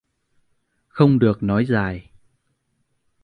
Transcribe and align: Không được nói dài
Không 0.87 1.19
được 1.19 1.43
nói 1.43 1.65
dài 1.65 2.09